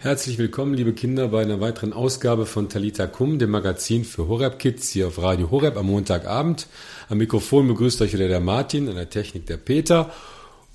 Herzlich 0.00 0.38
willkommen, 0.38 0.74
liebe 0.74 0.92
Kinder, 0.92 1.26
bei 1.26 1.42
einer 1.42 1.60
weiteren 1.60 1.92
Ausgabe 1.92 2.46
von 2.46 2.68
Talita 2.68 3.08
Kum, 3.08 3.40
dem 3.40 3.50
Magazin 3.50 4.04
für 4.04 4.28
Horeb 4.28 4.60
Kids 4.60 4.90
hier 4.90 5.08
auf 5.08 5.20
Radio 5.20 5.50
Horeb 5.50 5.76
am 5.76 5.86
Montagabend. 5.86 6.68
Am 7.08 7.18
Mikrofon 7.18 7.66
begrüßt 7.66 8.00
euch 8.02 8.12
wieder 8.12 8.28
der 8.28 8.38
Martin, 8.38 8.88
an 8.88 8.94
der 8.94 9.10
Technik 9.10 9.46
der 9.46 9.56
Peter. 9.56 10.12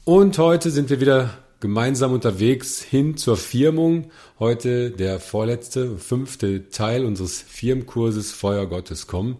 Und 0.04 0.38
heute 0.40 0.72
sind 0.72 0.90
wir 0.90 1.00
wieder 1.00 1.38
gemeinsam 1.62 2.12
unterwegs 2.12 2.82
hin 2.82 3.16
zur 3.16 3.38
Firmung. 3.38 4.12
Heute 4.40 4.92
der 4.92 5.22
vorletzte, 5.22 5.98
fünfte 5.98 6.68
Teil 6.68 7.06
unseres 7.06 7.42
Firmkurses 7.42 8.34
Feuer 8.34 8.68
Gottes 8.68 9.08
kommen. 9.08 9.38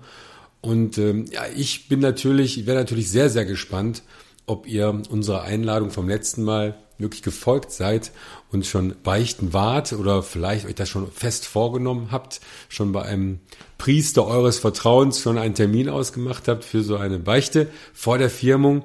Und 0.62 0.98
ähm, 0.98 1.26
ja, 1.30 1.42
ich 1.58 1.90
bin 1.90 2.00
natürlich, 2.00 2.58
ich 2.58 2.68
wäre 2.68 2.78
natürlich 2.78 3.10
sehr, 3.10 3.30
sehr 3.30 3.44
gespannt, 3.44 4.04
ob 4.46 4.66
ihr 4.66 5.02
unserer 5.10 5.42
Einladung 5.42 5.92
vom 5.92 6.08
letzten 6.08 6.44
Mal 6.44 6.78
wirklich 6.98 7.24
gefolgt 7.24 7.72
seid 7.72 8.12
und 8.52 8.66
schon 8.66 8.96
beichten 9.04 9.54
wart 9.54 9.94
oder 9.94 10.24
vielleicht 10.24 10.66
euch 10.66 10.76
das 10.76 10.90
schon 10.90 11.12
fest 11.12 11.46
vorgenommen 11.46 12.10
habt, 12.12 12.40
schon 12.70 12.92
bei 12.92 13.04
einem 13.04 13.40
Priester 13.78 14.26
eures 14.26 14.60
Vertrauens 14.60 15.20
schon 15.20 15.38
einen 15.38 15.56
Termin 15.56 15.90
ausgemacht 15.90 16.48
habt 16.48 16.64
für 16.64 16.84
so 16.84 16.98
eine 16.98 17.20
Beichte 17.20 17.70
vor 17.94 18.18
der 18.18 18.30
Firmung. 18.30 18.84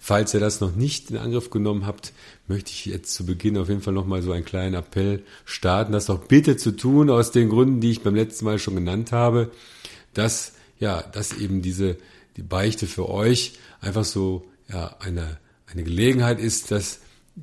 Falls 0.00 0.32
ihr 0.32 0.40
das 0.40 0.60
noch 0.60 0.76
nicht 0.76 1.10
in 1.10 1.16
Angriff 1.16 1.50
genommen 1.50 1.84
habt, 1.84 2.12
möchte 2.46 2.70
ich 2.70 2.86
jetzt 2.86 3.12
zu 3.14 3.26
Beginn 3.26 3.58
auf 3.58 3.68
jeden 3.68 3.82
Fall 3.82 3.92
nochmal 3.92 4.22
so 4.22 4.30
einen 4.32 4.44
kleinen 4.44 4.74
Appell 4.74 5.24
starten, 5.44 5.92
das 5.92 6.06
doch 6.06 6.26
bitte 6.26 6.56
zu 6.56 6.76
tun, 6.76 7.10
aus 7.10 7.32
den 7.32 7.48
Gründen, 7.48 7.80
die 7.80 7.90
ich 7.90 8.02
beim 8.02 8.14
letzten 8.14 8.44
Mal 8.44 8.58
schon 8.60 8.76
genannt 8.76 9.10
habe, 9.10 9.50
dass, 10.14 10.52
ja, 10.78 11.02
dass 11.02 11.36
eben 11.36 11.62
diese, 11.62 11.96
die 12.36 12.42
Beichte 12.42 12.86
für 12.86 13.08
euch 13.08 13.54
einfach 13.80 14.04
so, 14.04 14.46
ja, 14.68 14.96
eine, 15.00 15.38
eine 15.66 15.82
Gelegenheit 15.82 16.38
ist, 16.38 16.70
dass 16.70 17.00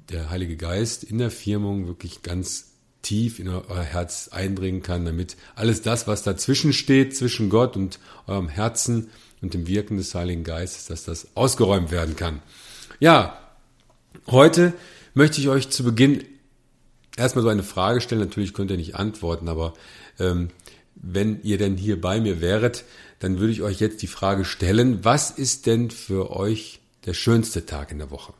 der 0.09 0.29
Heilige 0.29 0.57
Geist 0.57 1.03
in 1.03 1.17
der 1.17 1.31
Firmung 1.31 1.87
wirklich 1.87 2.21
ganz 2.21 2.71
tief 3.01 3.39
in 3.39 3.47
euer 3.47 3.83
Herz 3.83 4.29
eindringen 4.31 4.81
kann, 4.81 5.05
damit 5.05 5.37
alles 5.55 5.81
das, 5.81 6.07
was 6.07 6.23
dazwischen 6.23 6.73
steht, 6.73 7.15
zwischen 7.15 7.49
Gott 7.49 7.77
und 7.77 7.99
eurem 8.25 8.49
Herzen 8.49 9.09
und 9.41 9.53
dem 9.53 9.67
Wirken 9.67 9.97
des 9.97 10.15
Heiligen 10.15 10.43
Geistes, 10.43 10.87
dass 10.87 11.03
das 11.03 11.27
ausgeräumt 11.35 11.91
werden 11.91 12.15
kann. 12.15 12.41
Ja, 12.99 13.39
heute 14.27 14.73
möchte 15.13 15.39
ich 15.39 15.49
euch 15.49 15.69
zu 15.69 15.83
Beginn 15.83 16.23
erstmal 17.15 17.43
so 17.43 17.49
eine 17.49 17.63
Frage 17.63 18.01
stellen. 18.01 18.21
Natürlich 18.21 18.53
könnt 18.53 18.71
ihr 18.71 18.77
nicht 18.77 18.95
antworten, 18.95 19.49
aber 19.49 19.73
ähm, 20.19 20.49
wenn 20.95 21.41
ihr 21.43 21.57
denn 21.57 21.77
hier 21.77 21.99
bei 22.01 22.19
mir 22.19 22.41
wäret, 22.41 22.85
dann 23.19 23.39
würde 23.39 23.53
ich 23.53 23.61
euch 23.61 23.79
jetzt 23.79 24.01
die 24.01 24.07
Frage 24.07 24.45
stellen, 24.45 25.03
was 25.03 25.29
ist 25.31 25.67
denn 25.67 25.91
für 25.91 26.31
euch 26.31 26.79
der 27.05 27.13
schönste 27.13 27.65
Tag 27.65 27.91
in 27.91 27.99
der 27.99 28.09
Woche? 28.09 28.33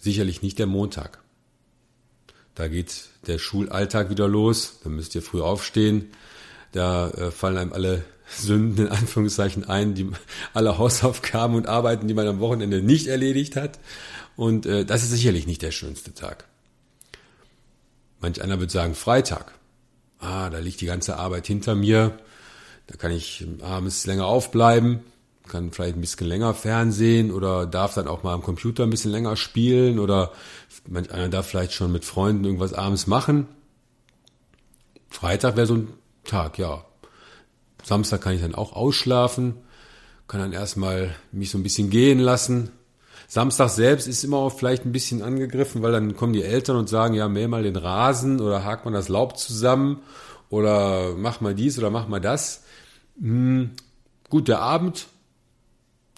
Sicherlich 0.00 0.42
nicht 0.42 0.58
der 0.58 0.66
Montag. 0.66 1.18
Da 2.54 2.68
geht 2.68 3.08
der 3.26 3.38
Schulalltag 3.38 4.10
wieder 4.10 4.26
los, 4.26 4.80
da 4.82 4.90
müsst 4.90 5.14
ihr 5.14 5.22
früh 5.22 5.40
aufstehen, 5.40 6.10
da 6.72 7.08
äh, 7.10 7.30
fallen 7.30 7.56
einem 7.56 7.72
alle 7.72 8.04
Sünden 8.30 8.86
in 8.86 8.92
Anführungszeichen 8.92 9.64
ein, 9.64 9.94
die 9.94 10.10
alle 10.54 10.78
Hausaufgaben 10.78 11.54
und 11.54 11.66
Arbeiten, 11.66 12.08
die 12.08 12.14
man 12.14 12.26
am 12.26 12.40
Wochenende 12.40 12.82
nicht 12.82 13.06
erledigt 13.06 13.56
hat. 13.56 13.78
Und 14.36 14.66
äh, 14.66 14.84
das 14.84 15.02
ist 15.02 15.10
sicherlich 15.10 15.46
nicht 15.46 15.62
der 15.62 15.70
schönste 15.70 16.14
Tag. 16.14 16.46
Manch 18.20 18.42
einer 18.42 18.60
wird 18.60 18.70
sagen 18.70 18.94
Freitag. 18.94 19.52
Ah, 20.18 20.50
da 20.50 20.58
liegt 20.58 20.80
die 20.80 20.86
ganze 20.86 21.16
Arbeit 21.16 21.46
hinter 21.46 21.74
mir. 21.74 22.18
Da 22.88 22.96
kann 22.96 23.12
ich 23.12 23.46
abends 23.62 24.06
länger 24.06 24.26
aufbleiben 24.26 25.00
kann 25.48 25.72
vielleicht 25.72 25.96
ein 25.96 26.00
bisschen 26.00 26.26
länger 26.26 26.54
Fernsehen 26.54 27.32
oder 27.32 27.66
darf 27.66 27.94
dann 27.94 28.08
auch 28.08 28.22
mal 28.22 28.34
am 28.34 28.42
Computer 28.42 28.84
ein 28.84 28.90
bisschen 28.90 29.10
länger 29.10 29.36
spielen 29.36 29.98
oder 29.98 30.32
manch 30.88 31.10
einer 31.10 31.28
darf 31.28 31.46
vielleicht 31.46 31.72
schon 31.72 31.92
mit 31.92 32.04
Freunden 32.04 32.44
irgendwas 32.44 32.74
abends 32.74 33.06
machen. 33.06 33.48
Freitag 35.10 35.56
wäre 35.56 35.66
so 35.66 35.74
ein 35.74 35.88
Tag, 36.24 36.58
ja. 36.58 36.84
Samstag 37.82 38.20
kann 38.20 38.34
ich 38.34 38.42
dann 38.42 38.54
auch 38.54 38.74
ausschlafen, 38.74 39.54
kann 40.26 40.40
dann 40.40 40.52
erstmal 40.52 41.14
mich 41.32 41.50
so 41.50 41.58
ein 41.58 41.62
bisschen 41.62 41.90
gehen 41.90 42.18
lassen. 42.18 42.70
Samstag 43.26 43.68
selbst 43.68 44.06
ist 44.06 44.24
immer 44.24 44.38
auch 44.38 44.56
vielleicht 44.56 44.84
ein 44.84 44.92
bisschen 44.92 45.22
angegriffen, 45.22 45.82
weil 45.82 45.92
dann 45.92 46.16
kommen 46.16 46.32
die 46.32 46.42
Eltern 46.42 46.76
und 46.76 46.88
sagen, 46.88 47.14
ja, 47.14 47.28
mäh 47.28 47.46
mal 47.46 47.62
den 47.62 47.76
Rasen 47.76 48.40
oder 48.40 48.64
hakt 48.64 48.84
mal 48.84 48.90
das 48.90 49.08
Laub 49.08 49.38
zusammen 49.38 50.00
oder 50.50 51.14
mach 51.16 51.40
mal 51.40 51.54
dies 51.54 51.78
oder 51.78 51.90
mach 51.90 52.08
mal 52.08 52.20
das. 52.20 52.64
Hm, 53.20 53.72
gut, 54.28 54.48
der 54.48 54.60
Abend 54.60 55.08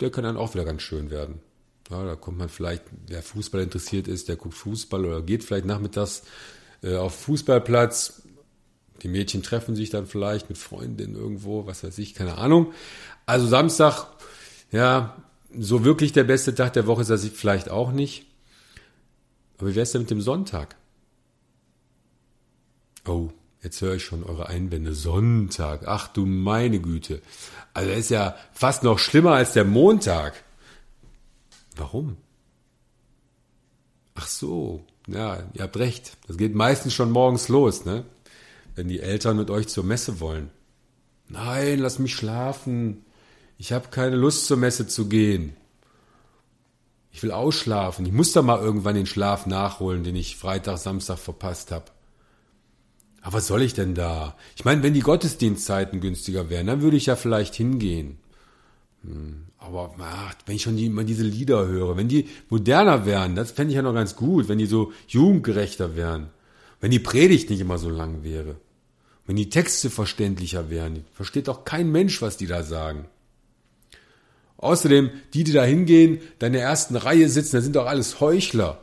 der 0.01 0.11
kann 0.11 0.25
dann 0.25 0.37
auch 0.37 0.55
wieder 0.55 0.65
ganz 0.65 0.83
schön 0.83 1.11
werden. 1.11 1.41
Ja, 1.91 2.05
da 2.05 2.15
kommt 2.15 2.39
man 2.39 2.49
vielleicht, 2.49 2.85
wer 3.09 3.23
Fußball 3.23 3.63
interessiert 3.63 4.07
ist, 4.07 4.29
der 4.29 4.37
guckt 4.37 4.55
Fußball 4.55 5.05
oder 5.05 5.23
geht 5.23 5.45
vielleicht 5.45 5.65
nachmittags 5.65 6.23
äh, 6.83 6.97
auf 6.97 7.15
Fußballplatz. 7.21 8.23
Die 9.03 9.09
Mädchen 9.09 9.43
treffen 9.43 9.75
sich 9.75 9.91
dann 9.91 10.07
vielleicht 10.07 10.49
mit 10.49 10.59
Freundinnen 10.59 11.17
irgendwo, 11.17 11.67
was 11.67 11.83
weiß 11.83 11.99
ich, 11.99 12.15
keine 12.15 12.39
Ahnung. 12.39 12.73
Also 13.27 13.47
Samstag, 13.47 14.07
ja, 14.71 15.17
so 15.59 15.85
wirklich 15.85 16.13
der 16.13 16.25
beste 16.25 16.55
Tag 16.55 16.75
der 16.75 16.87
Woche 16.87 17.03
ist 17.03 17.11
das 17.11 17.25
vielleicht 17.27 17.71
auch 17.71 17.93
nicht. 17.93 18.27
Aber 19.59 19.71
wie 19.71 19.75
wäre 19.75 19.83
es 19.83 19.93
denn 19.93 20.03
mit 20.03 20.11
dem 20.11 20.21
Sonntag? 20.21 20.77
Oh, 23.07 23.31
Jetzt 23.63 23.81
höre 23.83 23.97
ich 23.97 24.05
schon 24.05 24.25
eure 24.25 24.49
Einwände. 24.49 24.95
Sonntag. 24.95 25.83
Ach 25.87 26.09
du 26.09 26.25
meine 26.25 26.81
Güte. 26.81 27.21
Also 27.75 27.91
ist 27.91 28.11
ja 28.11 28.37
fast 28.53 28.83
noch 28.83 28.99
schlimmer 28.99 29.33
als 29.33 29.53
der 29.53 29.65
Montag. 29.65 30.43
Warum? 31.77 32.17
Ach 34.15 34.27
so. 34.27 34.85
Ja, 35.07 35.43
ihr 35.55 35.63
habt 35.63 35.77
recht. 35.77 36.17
Das 36.27 36.37
geht 36.37 36.55
meistens 36.55 36.95
schon 36.95 37.11
morgens 37.11 37.49
los, 37.49 37.85
ne? 37.85 38.05
Wenn 38.75 38.89
die 38.89 39.01
Eltern 39.01 39.37
mit 39.37 39.51
euch 39.51 39.69
zur 39.69 39.85
Messe 39.85 40.21
wollen. 40.21 40.51
Nein, 41.29 41.79
lass 41.79 41.99
mich 41.99 42.15
schlafen. 42.15 43.05
Ich 43.59 43.73
habe 43.73 43.89
keine 43.89 44.17
Lust 44.17 44.47
zur 44.47 44.57
Messe 44.57 44.87
zu 44.87 45.09
gehen. 45.09 45.55
Ich 47.13 47.23
will 47.23 47.33
ausschlafen. 47.33 48.07
Ich 48.07 48.13
muss 48.13 48.33
da 48.33 48.43
mal 48.43 48.61
irgendwann 48.61 48.95
den 48.95 49.07
Schlaf 49.07 49.47
nachholen, 49.47 50.05
den 50.05 50.17
ich 50.17 50.37
Freitag, 50.37 50.79
Samstag 50.79 51.19
verpasst 51.19 51.73
habe. 51.73 51.87
Aber 53.23 53.35
was 53.35 53.47
soll 53.47 53.63
ich 53.63 53.75
denn 53.75 53.95
da? 53.95 54.37
Ich 54.57 54.65
meine, 54.65 54.83
wenn 54.83 54.95
die 54.95 55.01
Gottesdienstzeiten 55.01 56.01
günstiger 56.01 56.49
wären, 56.49 56.67
dann 56.67 56.83
würde 56.83 56.97
ich 56.97 57.07
ja 57.07 57.17
vielleicht 57.17 57.55
hingehen. 57.55 58.19
Hm, 59.05 59.45
aber 59.59 59.95
ach, 59.99 60.35
wenn 60.47 60.57
ich 60.57 60.63
schon 60.63 60.77
die, 60.77 60.87
immer 60.87 61.05
diese 61.05 61.23
Lieder 61.23 61.67
höre, 61.67 61.97
wenn 61.97 62.09
die 62.09 62.29
moderner 62.49 63.05
wären, 63.05 63.35
das 63.35 63.51
fände 63.51 63.73
ich 63.73 63.77
ja 63.77 63.83
noch 63.83 63.95
ganz 63.95 64.17
gut, 64.17 64.49
wenn 64.49 64.59
die 64.59 64.67
so 64.67 64.93
jugendgerechter 65.09 65.97
wären. 65.97 66.29
Wenn 66.81 66.91
die 66.91 66.99
Predigt 66.99 67.51
nicht 67.51 67.61
immer 67.61 67.79
so 67.79 67.91
lang 67.91 68.25
wäre. 68.25 68.57
Wenn 69.27 69.37
die 69.37 69.51
Texte 69.51 69.91
verständlicher 69.91 70.71
wären. 70.71 71.05
Versteht 71.13 71.49
doch 71.49 71.65
kein 71.65 71.93
Mensch, 71.93 72.23
was 72.23 72.39
die 72.39 72.47
da 72.47 72.63
sagen. 72.63 73.05
Außerdem, 74.57 75.11
die, 75.35 75.45
die 75.45 75.53
da 75.53 75.65
hingehen, 75.65 76.21
da 76.39 76.47
in 76.47 76.55
der 76.55 76.63
ersten 76.63 76.97
Reihe 76.97 77.29
sitzen, 77.29 77.57
das 77.57 77.65
sind 77.65 77.77
doch 77.77 77.87
alles 77.87 78.21
Heuchler 78.21 78.83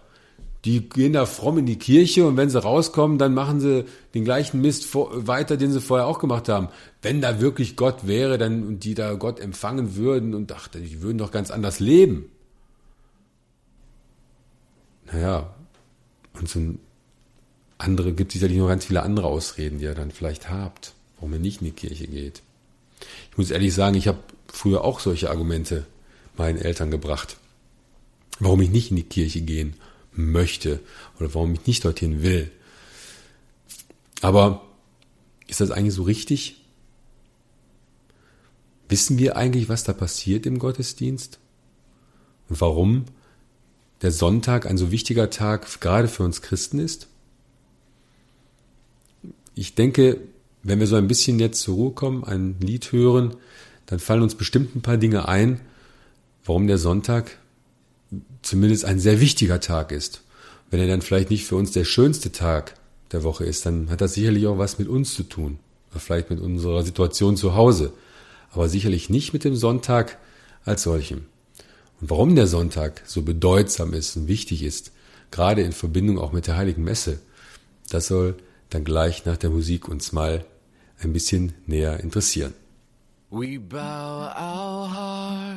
die 0.66 0.90
gehen 0.90 1.14
da 1.14 1.26
fromm 1.26 1.60
in 1.60 1.66
die 1.66 1.78
Kirche 1.78 2.26
und 2.26 2.36
wenn 2.36 2.50
sie 2.50 2.62
rauskommen, 2.62 3.18
dann 3.18 3.34
machen 3.34 3.60
sie 3.60 3.86
den 4.14 4.26
gleichen 4.26 4.62
Mist 4.62 4.94
weiter, 4.94 5.56
den 5.56 5.72
sie 5.72 5.82
vorher 5.82 6.08
auch 6.08 6.20
gemacht 6.20 6.50
haben. 6.50 6.70
Wenn 7.02 7.22
da 7.22 7.40
wirklich 7.40 7.76
Gott 7.76 8.08
wäre, 8.08 8.38
dann 8.38 8.64
und 8.64 8.84
die 8.84 8.96
da 8.96 9.14
Gott 9.14 9.40
empfangen 9.40 9.96
würden 9.96 10.34
und 10.34 10.52
dachte, 10.52 10.80
die 10.80 11.02
würden 11.02 11.20
doch 11.20 11.32
ganz 11.32 11.52
anders 11.52 11.80
leben. 11.80 12.30
Naja, 15.06 15.54
und 16.34 16.50
so 16.50 16.60
andere 17.78 18.12
gibt 18.14 18.32
sicherlich 18.32 18.58
noch 18.58 18.68
ganz 18.68 18.86
viele 18.86 19.04
andere 19.04 19.28
Ausreden, 19.28 19.78
die 19.78 19.86
ihr 19.86 19.96
dann 19.96 20.12
vielleicht 20.12 20.50
habt, 20.50 20.94
warum 21.16 21.34
ihr 21.34 21.40
nicht 21.40 21.62
in 21.62 21.66
die 21.66 21.72
Kirche 21.72 22.08
geht. 22.08 22.42
Ich 23.32 23.38
muss 23.38 23.52
ehrlich 23.52 23.74
sagen, 23.74 23.96
ich 23.96 24.08
habe 24.08 24.20
früher 24.52 24.84
auch 24.84 25.00
solche 25.00 25.30
Argumente 25.30 25.86
meinen 26.36 26.58
Eltern 26.58 26.92
gebracht, 26.92 27.38
warum 28.40 28.60
ich 28.62 28.70
nicht 28.70 28.90
in 28.90 28.98
die 28.98 29.04
Kirche 29.04 29.42
gehen 29.42 29.76
möchte 30.18 30.80
oder 31.20 31.34
warum 31.34 31.54
ich 31.54 31.66
nicht 31.66 31.86
dorthin 31.86 32.22
will. 32.22 32.52
Aber 34.22 34.66
ist 35.48 35.62
das 35.62 35.72
eigentlich 35.72 35.94
so 35.94 36.04
richtig? 36.04 36.64
Wissen 38.90 39.18
wir 39.18 39.38
eigentlich, 39.38 39.70
was 39.70 39.84
da 39.84 39.94
passiert 39.94 40.46
im 40.46 40.60
Gottesdienst? 40.60 41.40
Und 42.50 42.62
warum 42.62 43.06
der 44.02 44.12
Sonntag 44.12 44.66
ein 44.66 44.78
so 44.78 44.92
wichtiger 44.92 45.30
Tag 45.30 45.82
gerade 45.82 46.08
für 46.08 46.24
uns 46.24 46.42
Christen 46.42 46.80
ist? 46.80 47.08
Ich 49.56 49.76
denke, 49.76 50.22
wenn 50.64 50.80
wir 50.80 50.88
so 50.88 50.96
ein 50.96 51.08
bisschen 51.08 51.40
jetzt 51.40 51.62
zur 51.62 51.76
Ruhe 51.76 51.92
kommen, 51.92 52.24
ein 52.24 52.58
Lied 52.60 52.92
hören, 52.92 53.36
dann 53.86 54.00
fallen 54.00 54.22
uns 54.22 54.36
bestimmt 54.36 54.76
ein 54.76 54.82
paar 54.82 54.98
Dinge 54.98 55.28
ein, 55.28 55.62
warum 56.46 56.68
der 56.68 56.78
Sonntag 56.78 57.38
zumindest 58.48 58.86
ein 58.86 59.00
sehr 59.00 59.20
wichtiger 59.20 59.60
Tag 59.60 59.92
ist. 59.92 60.22
Wenn 60.70 60.80
er 60.80 60.88
dann 60.88 61.02
vielleicht 61.02 61.30
nicht 61.30 61.46
für 61.46 61.56
uns 61.56 61.72
der 61.72 61.86
schönste 61.86 62.32
Tag 62.32 62.74
der 63.12 63.24
Woche 63.24 63.46
ist, 63.46 63.66
dann 63.66 63.90
hat 63.90 64.02
das 64.02 64.14
sicherlich 64.14 64.48
auch 64.48 64.58
was 64.58 64.80
mit 64.80 64.88
uns 64.88 65.14
zu 65.14 65.24
tun. 65.24 65.60
Oder 65.92 66.00
vielleicht 66.00 66.30
mit 66.30 66.40
unserer 66.40 66.84
Situation 66.84 67.38
zu 67.38 67.56
Hause. 67.56 67.94
Aber 68.52 68.68
sicherlich 68.70 69.10
nicht 69.10 69.34
mit 69.34 69.44
dem 69.44 69.56
Sonntag 69.56 70.18
als 70.66 70.84
solchem. 70.84 71.26
Und 72.02 72.10
warum 72.10 72.36
der 72.36 72.48
Sonntag 72.48 73.02
so 73.06 73.22
bedeutsam 73.22 73.94
ist 73.94 74.16
und 74.18 74.28
wichtig 74.28 74.64
ist, 74.64 74.92
gerade 75.32 75.62
in 75.62 75.72
Verbindung 75.72 76.20
auch 76.20 76.32
mit 76.32 76.48
der 76.48 76.58
Heiligen 76.58 76.84
Messe, 76.84 77.20
Das 77.90 78.08
soll 78.08 78.36
dann 78.70 78.84
gleich 78.84 79.26
nach 79.26 79.38
der 79.38 79.50
Musik 79.50 79.88
uns 79.88 80.12
mal 80.12 80.46
ein 81.00 81.14
bisschen 81.14 81.54
näher 81.66 82.00
interessieren. 82.02 82.54
We 83.30 83.60
bow 83.60 83.78
our 83.78 84.88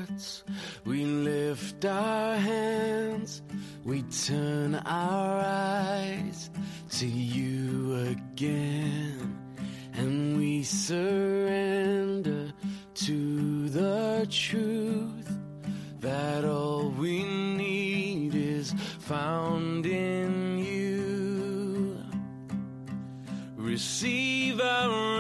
hearts, 0.00 0.44
we 0.84 1.04
lift 1.04 1.84
our 1.84 2.36
hands, 2.36 3.42
we 3.84 4.02
turn 4.02 4.74
our 4.74 5.40
eyes 5.40 6.50
to 6.90 7.06
you 7.06 7.94
again, 8.10 9.38
and 9.94 10.36
we 10.38 10.62
surrender 10.62 12.52
to 12.94 13.68
the 13.68 14.26
truth 14.30 15.38
that 16.00 16.44
all 16.44 16.90
we 16.90 17.22
need 17.22 18.34
is 18.34 18.72
found 19.00 19.86
in 19.86 20.58
you. 20.58 21.96
Receive 23.56 24.60
our 24.60 25.19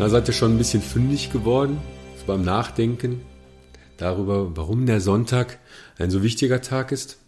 Na, 0.00 0.08
seid 0.08 0.28
ihr 0.28 0.32
schon 0.32 0.54
ein 0.54 0.56
bisschen 0.56 0.80
fündig 0.80 1.30
geworden, 1.30 1.78
so 2.18 2.24
beim 2.24 2.40
Nachdenken 2.40 3.20
darüber, 3.98 4.56
warum 4.56 4.86
der 4.86 4.98
Sonntag 4.98 5.58
ein 5.98 6.10
so 6.10 6.22
wichtiger 6.22 6.62
Tag 6.62 6.90
ist? 6.90 7.18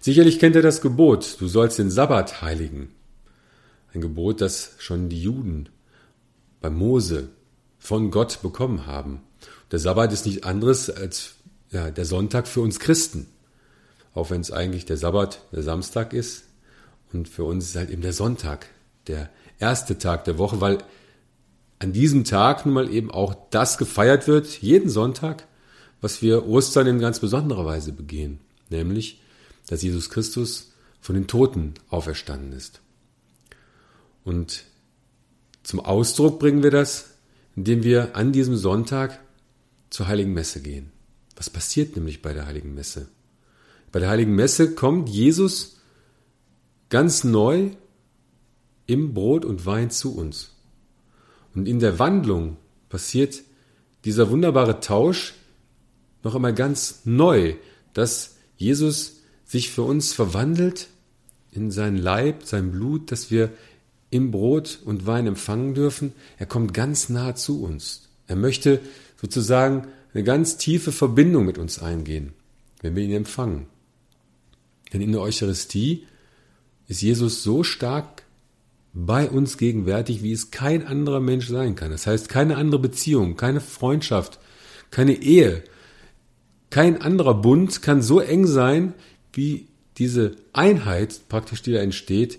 Sicherlich 0.00 0.38
kennt 0.38 0.56
ihr 0.56 0.62
das 0.62 0.80
Gebot, 0.80 1.36
du 1.38 1.48
sollst 1.48 1.78
den 1.78 1.90
Sabbat 1.90 2.40
heiligen. 2.40 2.88
Ein 3.92 4.00
Gebot, 4.00 4.40
das 4.40 4.72
schon 4.78 5.10
die 5.10 5.20
Juden 5.20 5.68
bei 6.62 6.70
Mose 6.70 7.28
von 7.78 8.10
Gott 8.10 8.40
bekommen 8.40 8.86
haben. 8.86 9.20
Der 9.70 9.78
Sabbat 9.78 10.10
ist 10.10 10.24
nicht 10.24 10.44
anderes 10.44 10.88
als 10.88 11.34
ja, 11.72 11.90
der 11.90 12.06
Sonntag 12.06 12.48
für 12.48 12.62
uns 12.62 12.80
Christen. 12.80 13.26
Auch 14.14 14.30
wenn 14.30 14.40
es 14.40 14.50
eigentlich 14.50 14.86
der 14.86 14.96
Sabbat 14.96 15.42
der 15.52 15.62
Samstag 15.62 16.14
ist. 16.14 16.44
Und 17.12 17.28
für 17.28 17.44
uns 17.44 17.66
ist 17.66 17.76
halt 17.76 17.90
eben 17.90 18.00
der 18.00 18.14
Sonntag, 18.14 18.68
der 19.08 19.28
erste 19.58 19.98
Tag 19.98 20.24
der 20.24 20.38
Woche, 20.38 20.62
weil 20.62 20.78
an 21.84 21.92
diesem 21.92 22.24
Tag 22.24 22.64
nun 22.64 22.74
mal 22.74 22.90
eben 22.90 23.10
auch 23.10 23.36
das 23.50 23.76
gefeiert 23.76 24.26
wird, 24.26 24.62
jeden 24.62 24.88
Sonntag, 24.88 25.46
was 26.00 26.22
wir 26.22 26.46
Ostern 26.46 26.86
in 26.86 26.98
ganz 26.98 27.20
besonderer 27.20 27.66
Weise 27.66 27.92
begehen, 27.92 28.40
nämlich, 28.70 29.20
dass 29.66 29.82
Jesus 29.82 30.08
Christus 30.08 30.72
von 31.02 31.14
den 31.14 31.26
Toten 31.26 31.74
auferstanden 31.90 32.52
ist. 32.52 32.80
Und 34.24 34.64
zum 35.62 35.78
Ausdruck 35.80 36.38
bringen 36.38 36.62
wir 36.62 36.70
das, 36.70 37.10
indem 37.54 37.82
wir 37.82 38.16
an 38.16 38.32
diesem 38.32 38.56
Sonntag 38.56 39.20
zur 39.90 40.08
Heiligen 40.08 40.32
Messe 40.32 40.62
gehen. 40.62 40.90
Was 41.36 41.50
passiert 41.50 41.96
nämlich 41.96 42.22
bei 42.22 42.32
der 42.32 42.46
Heiligen 42.46 42.74
Messe? 42.74 43.08
Bei 43.92 44.00
der 44.00 44.08
Heiligen 44.08 44.34
Messe 44.34 44.74
kommt 44.74 45.10
Jesus 45.10 45.76
ganz 46.88 47.24
neu 47.24 47.72
im 48.86 49.12
Brot 49.12 49.44
und 49.44 49.66
Wein 49.66 49.90
zu 49.90 50.16
uns. 50.16 50.53
Und 51.54 51.68
in 51.68 51.78
der 51.78 51.98
Wandlung 51.98 52.56
passiert 52.88 53.42
dieser 54.04 54.30
wunderbare 54.30 54.80
Tausch 54.80 55.34
noch 56.22 56.34
einmal 56.34 56.54
ganz 56.54 57.02
neu, 57.04 57.54
dass 57.92 58.36
Jesus 58.56 59.20
sich 59.44 59.70
für 59.70 59.82
uns 59.82 60.12
verwandelt 60.12 60.88
in 61.52 61.70
sein 61.70 61.96
Leib, 61.96 62.44
sein 62.44 62.72
Blut, 62.72 63.12
dass 63.12 63.30
wir 63.30 63.50
im 64.10 64.30
Brot 64.30 64.80
und 64.84 65.06
Wein 65.06 65.26
empfangen 65.26 65.74
dürfen. 65.74 66.12
Er 66.38 66.46
kommt 66.46 66.74
ganz 66.74 67.08
nah 67.08 67.34
zu 67.34 67.62
uns. 67.62 68.08
Er 68.26 68.36
möchte 68.36 68.80
sozusagen 69.20 69.88
eine 70.12 70.24
ganz 70.24 70.56
tiefe 70.56 70.92
Verbindung 70.92 71.44
mit 71.44 71.58
uns 71.58 71.80
eingehen, 71.80 72.32
wenn 72.80 72.96
wir 72.96 73.02
ihn 73.02 73.12
empfangen. 73.12 73.66
Denn 74.92 75.00
in 75.00 75.12
der 75.12 75.20
Eucharistie 75.20 76.06
ist 76.88 77.02
Jesus 77.02 77.42
so 77.42 77.64
stark 77.64 78.23
bei 78.94 79.28
uns 79.28 79.58
gegenwärtig, 79.58 80.22
wie 80.22 80.32
es 80.32 80.52
kein 80.52 80.86
anderer 80.86 81.20
Mensch 81.20 81.48
sein 81.48 81.74
kann. 81.74 81.90
Das 81.90 82.06
heißt, 82.06 82.28
keine 82.28 82.56
andere 82.56 82.80
Beziehung, 82.80 83.36
keine 83.36 83.60
Freundschaft, 83.60 84.38
keine 84.90 85.20
Ehe, 85.20 85.64
kein 86.70 87.02
anderer 87.02 87.34
Bund 87.34 87.82
kann 87.82 88.02
so 88.02 88.20
eng 88.20 88.46
sein, 88.46 88.94
wie 89.32 89.68
diese 89.98 90.36
Einheit 90.52 91.28
praktisch, 91.28 91.62
die 91.62 91.72
da 91.72 91.80
entsteht, 91.80 92.38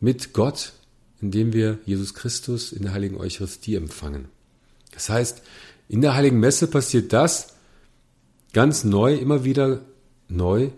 mit 0.00 0.32
Gott, 0.32 0.72
indem 1.20 1.52
wir 1.52 1.78
Jesus 1.84 2.14
Christus 2.14 2.72
in 2.72 2.82
der 2.82 2.92
heiligen 2.92 3.16
Eucharistie 3.16 3.74
empfangen. 3.74 4.26
Das 4.92 5.08
heißt, 5.08 5.42
in 5.88 6.00
der 6.00 6.14
heiligen 6.14 6.40
Messe 6.40 6.66
passiert 6.66 7.12
das 7.12 7.54
ganz 8.52 8.84
neu, 8.84 9.14
immer 9.14 9.44
wieder 9.44 9.82
neu, 10.28 10.70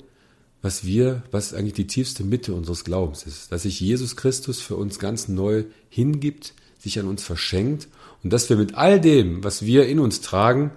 was 0.62 0.85
wir, 0.85 1.23
was 1.31 1.55
eigentlich 1.55 1.75
die 1.75 1.87
tiefste 1.87 2.25
Mitte 2.25 2.55
unseres 2.55 2.85
Glaubens 2.85 3.25
ist, 3.25 3.50
dass 3.52 3.62
sich 3.62 3.81
Jesus 3.81 4.17
Christus 4.17 4.61
für 4.61 4.76
uns 4.76 4.99
ganz 4.99 5.29
neu 5.29 5.64
hingibt, 5.88 6.55
sich 6.79 6.99
an 6.99 7.07
uns 7.07 7.23
verschenkt 7.23 7.88
und 8.23 8.33
dass 8.33 8.49
wir 8.50 8.57
mit 8.57 8.75
all 8.75 9.00
dem, 9.00 9.43
was 9.43 9.64
wir 9.64 9.87
in 9.87 9.99
uns 9.99 10.21
tragen, 10.21 10.73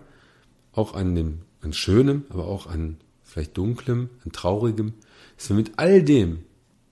auch 0.72 0.94
an 0.94 1.16
dem, 1.16 1.40
an 1.62 1.74
Schönem, 1.74 2.24
aber 2.30 2.48
auch 2.48 2.68
an 2.68 2.98
vielleicht 3.24 3.58
Dunklem, 3.58 4.10
an 4.24 4.32
Traurigem, 4.32 4.94
dass 5.38 5.50
wir 5.50 5.56
mit 5.56 5.72
all 5.78 6.04
dem 6.04 6.40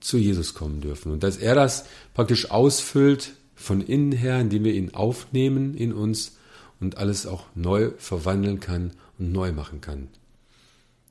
zu 0.00 0.18
Jesus 0.18 0.54
kommen 0.54 0.80
dürfen 0.80 1.12
und 1.12 1.22
dass 1.22 1.36
er 1.36 1.54
das 1.54 1.84
praktisch 2.14 2.50
ausfüllt 2.50 3.32
von 3.54 3.80
innen 3.80 4.12
her, 4.12 4.40
indem 4.40 4.64
wir 4.64 4.74
ihn 4.74 4.94
aufnehmen 4.94 5.74
in 5.74 5.92
uns 5.92 6.36
und 6.80 6.98
alles 6.98 7.26
auch 7.26 7.46
neu 7.54 7.92
verwandeln 7.96 8.60
kann 8.60 8.92
und 9.18 9.32
neu 9.32 9.52
machen 9.52 9.80
kann. 9.80 10.08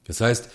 Das 0.05 0.19
heißt, 0.19 0.49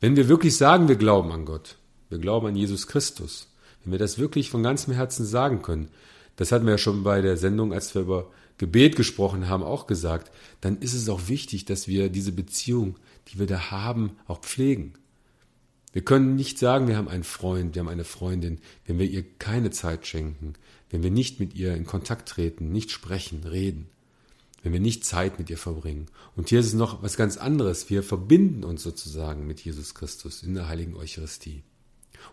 wenn 0.00 0.16
wir 0.16 0.28
wirklich 0.28 0.56
sagen, 0.56 0.88
wir 0.88 0.96
glauben 0.96 1.30
an 1.30 1.44
Gott, 1.44 1.76
wir 2.08 2.18
glauben 2.18 2.48
an 2.48 2.56
Jesus 2.56 2.86
Christus, 2.86 3.48
wenn 3.82 3.92
wir 3.92 3.98
das 3.98 4.18
wirklich 4.18 4.50
von 4.50 4.62
ganzem 4.62 4.94
Herzen 4.94 5.24
sagen 5.24 5.62
können, 5.62 5.88
das 6.36 6.52
hatten 6.52 6.64
wir 6.64 6.72
ja 6.72 6.78
schon 6.78 7.02
bei 7.02 7.20
der 7.20 7.36
Sendung, 7.36 7.72
als 7.72 7.94
wir 7.94 8.02
über 8.02 8.30
Gebet 8.56 8.96
gesprochen 8.96 9.48
haben, 9.48 9.62
auch 9.62 9.86
gesagt, 9.86 10.30
dann 10.60 10.78
ist 10.78 10.94
es 10.94 11.08
auch 11.08 11.28
wichtig, 11.28 11.64
dass 11.64 11.88
wir 11.88 12.08
diese 12.08 12.32
Beziehung, 12.32 12.96
die 13.28 13.38
wir 13.38 13.46
da 13.46 13.70
haben, 13.70 14.16
auch 14.26 14.40
pflegen. 14.40 14.94
Wir 15.92 16.02
können 16.02 16.36
nicht 16.36 16.58
sagen, 16.58 16.86
wir 16.86 16.96
haben 16.96 17.08
einen 17.08 17.24
Freund, 17.24 17.74
wir 17.74 17.80
haben 17.80 17.88
eine 17.88 18.04
Freundin, 18.04 18.58
wenn 18.86 18.98
wir 18.98 19.06
ihr 19.06 19.24
keine 19.38 19.70
Zeit 19.70 20.06
schenken, 20.06 20.54
wenn 20.88 21.02
wir 21.02 21.10
nicht 21.10 21.40
mit 21.40 21.54
ihr 21.54 21.74
in 21.74 21.84
Kontakt 21.84 22.28
treten, 22.28 22.70
nicht 22.70 22.90
sprechen, 22.90 23.44
reden, 23.44 23.88
wenn 24.62 24.72
wir 24.72 24.80
nicht 24.80 25.04
Zeit 25.04 25.38
mit 25.38 25.48
ihr 25.50 25.58
verbringen. 25.58 26.06
Und 26.36 26.48
hier 26.50 26.60
ist 26.60 26.66
es 26.66 26.74
noch 26.74 27.02
was 27.02 27.16
ganz 27.16 27.36
anderes. 27.36 27.88
Wir 27.88 28.02
verbinden 28.02 28.64
uns 28.64 28.82
sozusagen 28.82 29.46
mit 29.46 29.60
Jesus 29.60 29.94
Christus 29.94 30.42
in 30.42 30.54
der 30.54 30.68
heiligen 30.68 30.96
Eucharistie. 30.96 31.62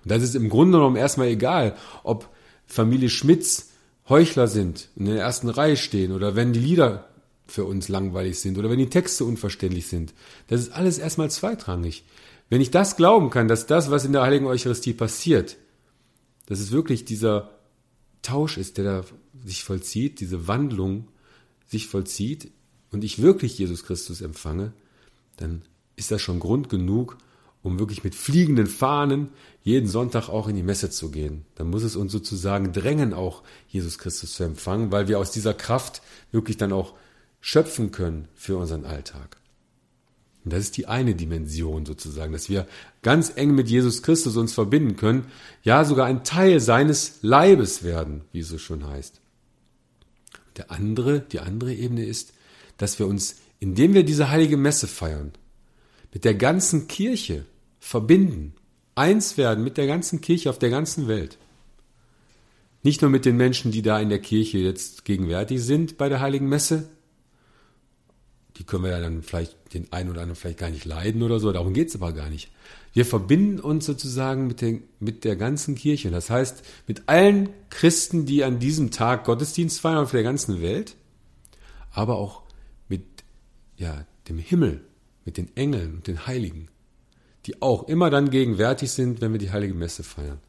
Und 0.04 0.12
das 0.12 0.24
ist 0.24 0.36
im 0.36 0.50
Grunde 0.50 0.78
genommen 0.78 0.98
erstmal 0.98 1.28
egal, 1.28 1.76
ob 2.04 2.30
Familie 2.66 3.10
Schmitz 3.10 3.70
Heuchler 4.10 4.48
sind 4.48 4.90
in 4.96 5.06
der 5.06 5.20
ersten 5.20 5.50
Reihe 5.50 5.78
stehen 5.78 6.12
oder 6.12 6.36
wenn 6.36 6.54
die 6.54 6.60
Lieder 6.60 7.10
für 7.46 7.66
uns 7.66 7.88
langweilig 7.90 8.40
sind 8.40 8.58
oder 8.58 8.70
wenn 8.70 8.80
die 8.80 8.90
Texte 8.90 9.26
unverständlich 9.26 9.88
sind. 9.88 10.14
Das 10.48 10.62
ist 10.62 10.72
alles 10.72 10.98
erstmal 10.98 11.32
zweitrangig. 11.32 12.04
Wenn 12.50 12.62
ich 12.62 12.72
das 12.72 12.96
glauben 12.96 13.30
kann, 13.30 13.48
dass 13.48 13.68
das, 13.68 13.92
was 13.92 14.06
in 14.06 14.14
der 14.14 14.22
heiligen 14.22 14.48
Eucharistie 14.48 14.94
passiert, 14.94 15.58
dass 16.46 16.60
es 16.60 16.72
wirklich 16.72 17.06
dieser 17.06 17.52
Tausch 18.22 18.58
ist, 18.58 18.78
der 18.78 18.86
da 18.86 19.04
sich 19.46 19.64
vollzieht, 19.64 20.20
diese 20.20 20.48
Wandlung 20.48 21.08
sich 21.68 21.88
vollzieht 21.88 22.52
und 22.92 23.04
ich 23.04 23.22
wirklich 23.22 23.58
Jesus 23.58 23.84
Christus 23.84 24.22
empfange, 24.22 24.74
dann 25.38 25.62
ist 25.96 26.12
das 26.12 26.22
schon 26.22 26.40
Grund 26.40 26.70
genug, 26.70 27.18
um 27.64 27.80
wirklich 27.80 28.04
mit 28.04 28.16
fliegenden 28.16 28.68
Fahnen 28.68 29.30
jeden 29.62 29.90
Sonntag 29.90 30.30
auch 30.30 30.48
in 30.48 30.56
die 30.56 30.64
Messe 30.64 30.90
zu 30.90 31.12
gehen. 31.12 31.46
Dann 31.56 31.70
muss 31.70 31.84
es 31.84 31.96
uns 31.96 32.12
sozusagen 32.12 32.72
drängen, 32.72 33.14
auch 33.14 33.44
Jesus 33.68 33.98
Christus 33.98 34.34
zu 34.36 34.44
empfangen, 34.44 34.92
weil 34.92 35.08
wir 35.08 35.20
aus 35.20 35.32
dieser 35.32 35.54
Kraft 35.54 36.02
wirklich 36.32 36.58
dann 36.58 36.72
auch 36.72 36.94
schöpfen 37.42 37.92
können 37.92 38.28
für 38.36 38.58
unseren 38.58 38.86
Alltag. 38.86 39.38
Und 40.46 40.54
das 40.54 40.62
ist 40.62 40.78
die 40.78 40.88
eine 40.88 41.14
Dimension 41.14 41.86
sozusagen, 41.86 42.32
dass 42.32 42.48
wir 42.48 42.68
ganz 43.02 43.34
eng 43.36 43.54
mit 43.54 43.70
Jesus 43.70 44.02
Christus 44.02 44.38
uns 44.38 44.54
verbinden 44.54 44.96
können, 44.96 45.26
ja 45.64 45.84
sogar 45.84 46.06
ein 46.06 46.24
Teil 46.24 46.62
seines 46.62 47.20
Leibes 47.22 47.84
werden, 47.84 48.22
wie 48.32 48.40
es 48.40 48.48
so 48.48 48.58
schon 48.58 48.88
heißt. 48.88 49.20
Der 50.58 50.72
andere, 50.72 51.22
die 51.22 51.40
andere 51.40 51.74
Ebene 51.74 52.06
ist, 52.06 52.34
dass 52.78 53.00
wir 53.00 53.08
uns, 53.08 53.38
indem 53.60 53.94
wir 53.94 54.04
diese 54.04 54.30
heilige 54.30 54.58
Messe 54.58 54.88
feiern, 54.88 55.34
mit 56.14 56.26
der 56.26 56.36
ganzen 56.36 56.88
Kirche 56.88 57.46
verbinden, 57.80 58.54
eins 58.96 59.38
werden 59.38 59.64
mit 59.64 59.78
der 59.78 59.88
ganzen 59.88 60.22
Kirche 60.22 60.50
auf 60.50 60.60
der 60.60 60.70
ganzen 60.70 61.08
Welt. 61.08 61.38
Nicht 62.84 63.02
nur 63.02 63.12
mit 63.12 63.26
den 63.26 63.38
Menschen, 63.38 63.72
die 63.72 63.82
da 63.82 64.00
in 64.00 64.10
der 64.10 64.20
Kirche 64.20 64.58
jetzt 64.58 65.06
gegenwärtig 65.06 65.62
sind 65.62 65.98
bei 65.98 66.10
der 66.10 66.20
heiligen 66.20 66.50
Messe, 66.50 66.90
die 68.58 68.64
können 68.64 68.84
wir 68.84 68.92
ja 68.92 69.00
dann 69.00 69.22
vielleicht 69.22 69.56
den 69.74 69.92
einen 69.92 70.10
oder 70.10 70.22
anderen 70.22 70.36
vielleicht 70.36 70.60
gar 70.60 70.70
nicht 70.70 70.86
leiden 70.86 71.22
oder 71.22 71.40
so, 71.40 71.52
darum 71.52 71.74
geht 71.74 71.90
es 71.90 71.96
aber 71.96 72.14
gar 72.14 72.30
nicht. 72.30 72.52
Wir 72.94 73.06
verbinden 73.06 73.60
uns 73.60 73.86
sozusagen 73.86 74.48
mit, 74.48 74.62
den, 74.62 74.84
mit 75.00 75.24
der 75.24 75.36
ganzen 75.36 75.76
Kirche. 75.76 76.10
Das 76.10 76.30
heißt, 76.30 76.64
mit 76.88 77.04
allen 77.08 77.50
Christen, 77.70 78.26
die 78.26 78.44
an 78.44 78.60
diesem 78.60 78.90
Tag 78.90 79.26
Gottesdienst 79.26 79.80
feiern 79.80 80.00
auf 80.00 80.12
der 80.12 80.24
ganzen 80.24 80.62
Welt, 80.62 80.96
aber 81.92 82.18
auch 82.18 82.44
mit 82.88 83.04
ja, 83.78 84.06
dem 84.30 84.40
Himmel, 84.40 84.82
mit 85.26 85.38
den 85.38 85.56
Engeln 85.56 85.96
und 85.96 86.08
den 86.08 86.26
Heiligen, 86.26 86.70
die 87.46 87.62
auch 87.62 87.88
immer 87.88 88.10
dann 88.10 88.32
gegenwärtig 88.32 88.92
sind, 88.92 89.22
wenn 89.22 89.32
wir 89.32 89.40
die 89.40 89.52
heilige 89.52 89.74
Messe 89.74 90.04
feiern. 90.04 90.40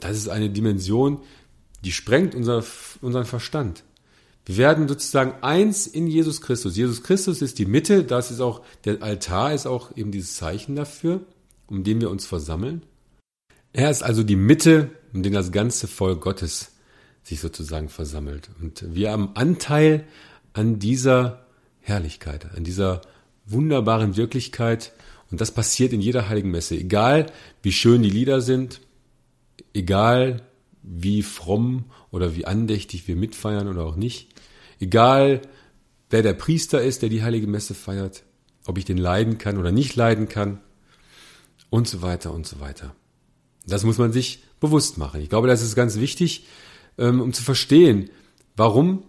Das 0.00 0.16
ist 0.16 0.28
eine 0.28 0.50
Dimension, 0.50 1.20
die 1.84 1.92
sprengt 1.92 2.34
unser, 2.34 2.64
unseren 3.02 3.26
Verstand. 3.26 3.84
Wir 4.46 4.58
werden 4.58 4.88
sozusagen 4.88 5.42
eins 5.42 5.86
in 5.86 6.06
Jesus 6.06 6.40
Christus. 6.40 6.76
Jesus 6.76 7.02
Christus 7.02 7.40
ist 7.40 7.58
die 7.58 7.66
Mitte, 7.66 8.04
das 8.04 8.30
ist 8.30 8.40
auch, 8.40 8.62
der 8.84 9.02
Altar 9.02 9.54
ist 9.54 9.66
auch 9.66 9.96
eben 9.96 10.10
dieses 10.10 10.36
Zeichen 10.36 10.76
dafür, 10.76 11.20
um 11.66 11.82
den 11.82 12.00
wir 12.00 12.10
uns 12.10 12.26
versammeln. 12.26 12.82
Er 13.72 13.90
ist 13.90 14.02
also 14.02 14.22
die 14.22 14.36
Mitte, 14.36 14.90
um 15.12 15.22
den 15.22 15.32
das 15.32 15.50
ganze 15.50 15.86
Volk 15.86 16.20
Gottes 16.20 16.72
sich 17.22 17.40
sozusagen 17.40 17.88
versammelt. 17.88 18.50
Und 18.60 18.84
wir 18.94 19.10
haben 19.10 19.30
Anteil 19.34 20.04
an 20.52 20.78
dieser 20.78 21.46
Herrlichkeit, 21.80 22.54
an 22.54 22.64
dieser 22.64 23.00
wunderbaren 23.46 24.16
Wirklichkeit. 24.16 24.92
Und 25.30 25.40
das 25.40 25.50
passiert 25.50 25.92
in 25.92 26.00
jeder 26.00 26.28
heiligen 26.28 26.50
Messe. 26.50 26.76
Egal, 26.76 27.26
wie 27.62 27.72
schön 27.72 28.02
die 28.02 28.10
Lieder 28.10 28.42
sind, 28.42 28.80
egal, 29.72 30.42
wie 30.84 31.22
fromm 31.22 31.86
oder 32.10 32.36
wie 32.36 32.44
andächtig 32.44 33.08
wir 33.08 33.16
mitfeiern 33.16 33.68
oder 33.68 33.84
auch 33.84 33.96
nicht. 33.96 34.28
Egal, 34.78 35.40
wer 36.10 36.22
der 36.22 36.34
Priester 36.34 36.82
ist, 36.82 37.02
der 37.02 37.08
die 37.08 37.22
heilige 37.22 37.46
Messe 37.46 37.74
feiert, 37.74 38.22
ob 38.66 38.78
ich 38.78 38.84
den 38.84 38.98
leiden 38.98 39.38
kann 39.38 39.58
oder 39.58 39.72
nicht 39.72 39.96
leiden 39.96 40.28
kann 40.28 40.60
und 41.70 41.88
so 41.88 42.02
weiter 42.02 42.32
und 42.32 42.46
so 42.46 42.60
weiter. 42.60 42.94
Das 43.66 43.84
muss 43.84 43.98
man 43.98 44.12
sich 44.12 44.44
bewusst 44.60 44.98
machen. 44.98 45.20
Ich 45.20 45.30
glaube, 45.30 45.48
das 45.48 45.62
ist 45.62 45.74
ganz 45.74 45.96
wichtig, 45.96 46.46
ähm, 46.98 47.20
um 47.20 47.32
zu 47.32 47.42
verstehen, 47.42 48.10
warum 48.56 49.04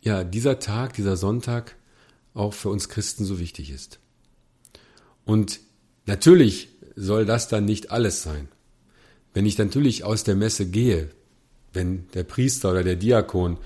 ja 0.00 0.24
dieser 0.24 0.58
Tag, 0.58 0.94
dieser 0.94 1.16
Sonntag 1.16 1.76
auch 2.34 2.54
für 2.54 2.70
uns 2.70 2.88
Christen 2.88 3.24
so 3.24 3.38
wichtig 3.38 3.70
ist. 3.70 3.98
Und 5.24 5.60
natürlich 6.06 6.68
soll 6.96 7.26
das 7.26 7.48
dann 7.48 7.64
nicht 7.64 7.90
alles 7.90 8.22
sein. 8.22 8.48
Wenn 9.38 9.46
ich 9.46 9.56
natürlich 9.56 10.02
aus 10.02 10.24
der 10.24 10.34
Messe 10.34 10.66
gehe, 10.66 11.10
wenn 11.72 12.08
der 12.12 12.24
Priester 12.24 12.72
oder 12.72 12.82
der 12.82 12.96
Diakon 12.96 13.58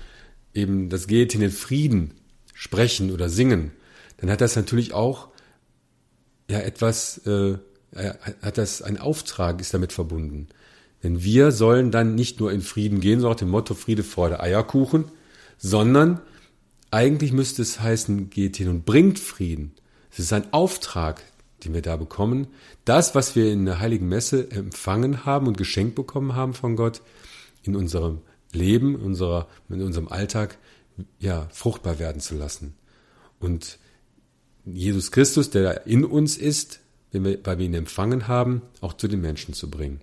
eben 0.53 0.89
das 0.89 1.07
geht 1.07 1.33
in 1.33 1.41
den 1.41 1.49
Frieden 1.49 2.11
sprechen 2.53 3.11
oder 3.11 3.27
singen, 3.27 3.71
dann 4.17 4.29
hat 4.29 4.41
das 4.41 4.55
natürlich 4.55 4.93
auch 4.93 5.29
ja 6.47 6.59
etwas, 6.59 7.25
äh, 7.25 7.57
hat 7.95 8.59
das 8.59 8.83
ein 8.83 8.99
Auftrag 8.99 9.61
ist 9.61 9.73
damit 9.73 9.93
verbunden. 9.93 10.47
Denn 11.01 11.23
wir 11.23 11.51
sollen 11.51 11.89
dann 11.89 12.13
nicht 12.13 12.39
nur 12.39 12.51
in 12.51 12.61
Frieden 12.61 12.99
gehen, 12.99 13.19
so 13.19 13.29
nach 13.29 13.35
dem 13.35 13.49
Motto 13.49 13.73
Friede, 13.73 14.03
Freude, 14.03 14.41
Eierkuchen, 14.41 15.05
sondern 15.57 16.21
eigentlich 16.91 17.31
müsste 17.31 17.63
es 17.63 17.79
heißen, 17.79 18.29
geht 18.29 18.57
hin 18.57 18.67
und 18.67 18.85
bringt 18.85 19.17
Frieden. 19.17 19.71
Es 20.11 20.19
ist 20.19 20.33
ein 20.33 20.53
Auftrag, 20.53 21.23
den 21.63 21.73
wir 21.73 21.81
da 21.81 21.95
bekommen. 21.95 22.47
Das, 22.85 23.15
was 23.15 23.35
wir 23.35 23.51
in 23.51 23.65
der 23.65 23.79
Heiligen 23.79 24.07
Messe 24.07 24.49
empfangen 24.51 25.25
haben 25.25 25.47
und 25.47 25.57
geschenkt 25.57 25.95
bekommen 25.95 26.35
haben 26.35 26.53
von 26.53 26.75
Gott, 26.75 27.01
in 27.63 27.75
unserem 27.75 28.21
Leben, 28.51 28.95
unserer, 28.95 29.47
in 29.69 29.81
unserem 29.81 30.07
Alltag, 30.07 30.57
ja, 31.19 31.47
fruchtbar 31.51 31.99
werden 31.99 32.21
zu 32.21 32.35
lassen. 32.35 32.75
Und 33.39 33.79
Jesus 34.65 35.11
Christus, 35.11 35.49
der 35.49 35.87
in 35.87 36.05
uns 36.05 36.37
ist, 36.37 36.79
wir, 37.11 37.39
weil 37.43 37.57
wir 37.57 37.65
ihn 37.65 37.73
empfangen 37.73 38.27
haben, 38.27 38.61
auch 38.81 38.93
zu 38.93 39.07
den 39.07 39.21
Menschen 39.21 39.53
zu 39.53 39.69
bringen. 39.69 40.01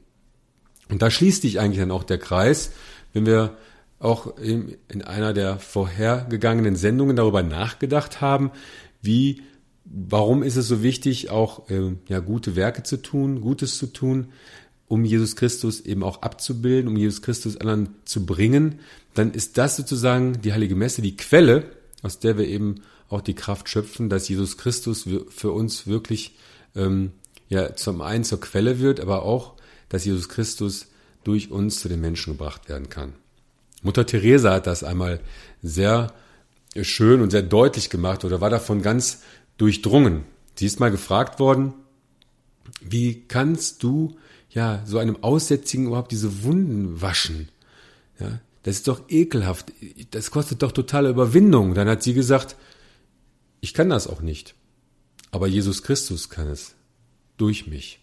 Und 0.89 1.03
da 1.03 1.11
schließt 1.11 1.43
sich 1.43 1.61
eigentlich 1.61 1.79
dann 1.79 1.91
auch 1.91 2.05
der 2.05 2.19
Kreis, 2.19 2.73
wenn 3.13 3.27
wir 3.27 3.57
auch 3.99 4.39
in, 4.39 4.77
in 4.89 5.03
einer 5.03 5.33
der 5.33 5.59
vorhergegangenen 5.59 6.75
Sendungen 6.75 7.17
darüber 7.17 7.43
nachgedacht 7.43 8.21
haben, 8.21 8.51
wie, 9.03 9.43
warum 9.91 10.43
ist 10.43 10.57
es 10.57 10.69
so 10.69 10.83
wichtig, 10.83 11.31
auch 11.31 11.69
äh, 11.69 11.97
ja, 12.09 12.21
gute 12.21 12.57
Werke 12.57 12.83
zu 12.83 12.97
tun, 12.97 13.41
Gutes 13.41 13.77
zu 13.77 13.87
tun, 13.87 14.29
um 14.89 15.05
Jesus 15.05 15.37
Christus 15.37 15.81
eben 15.81 16.03
auch 16.03 16.23
abzubilden, 16.23 16.89
um 16.89 16.97
Jesus 16.97 17.23
Christus 17.23 17.57
anderen 17.57 17.91
zu 18.05 18.27
bringen, 18.27 18.81
dann 19.15 19.33
ist 19.33 19.59
das 19.59 19.77
sozusagen 19.77 20.41
die 20.43 20.53
heilige 20.53 20.75
Messe, 20.75 21.03
die 21.03 21.17
Quelle, 21.17 21.65
aus 22.03 22.19
der 22.19 22.39
wir 22.39 22.47
eben 22.47 22.83
auch 23.09 23.21
die 23.21 23.35
Kraft 23.35 23.69
schöpfen, 23.69 24.09
dass 24.09 24.29
Jesus 24.29 24.57
Christus 24.57 25.09
für 25.29 25.51
uns 25.51 25.87
wirklich 25.87 26.37
ähm, 26.77 27.13
ja 27.49 27.75
zum 27.75 28.01
einen 28.01 28.25
zur 28.25 28.41
Quelle 28.41 28.79
wird, 28.79 29.01
aber 29.01 29.23
auch, 29.23 29.55
dass 29.89 30.05
Jesus 30.05 30.29
Christus 30.29 30.87
durch 31.25 31.51
uns 31.51 31.81
zu 31.81 31.89
den 31.89 32.01
Menschen 32.01 32.35
gebracht 32.35 32.69
werden 32.69 32.89
kann. 32.89 33.13
Mutter 33.83 34.07
Teresa 34.07 34.55
hat 34.55 34.67
das 34.67 34.85
einmal 34.85 35.21
sehr 35.63 36.13
schön 36.83 37.21
und 37.21 37.31
sehr 37.31 37.43
deutlich 37.43 37.91
gemacht 37.91 38.25
oder 38.25 38.41
war 38.41 38.51
davon 38.51 38.83
ganz 38.83 39.23
durchdrungen. 39.61 40.25
Sie 40.55 40.67
ist 40.67 40.81
mal 40.81 40.91
gefragt 40.91 41.39
worden, 41.39 41.75
wie 42.81 43.23
kannst 43.29 43.83
du 43.83 44.17
ja 44.51 44.83
so 44.87 44.99
einem 44.99 45.23
Aussätzigen 45.23 45.87
überhaupt 45.87 46.13
diese 46.13 46.43
Wunden 46.45 47.01
waschen? 47.03 47.49
Ja, 48.19 48.41
das 48.63 48.77
ist 48.77 48.89
doch 48.89 49.03
ekelhaft. 49.09 49.73
Das 50.11 50.31
kostet 50.31 50.63
doch 50.63 50.73
totale 50.73 51.11
Überwindung. 51.11 51.75
Dann 51.75 51.89
hat 51.89 52.03
sie 52.03 52.15
gesagt, 52.15 52.57
ich 53.61 53.75
kann 53.75 53.91
das 53.91 54.07
auch 54.07 54.21
nicht. 54.21 54.55
Aber 55.31 55.47
Jesus 55.47 55.83
Christus 55.83 56.29
kann 56.31 56.49
es. 56.49 56.75
Durch 57.37 57.67
mich. 57.67 58.01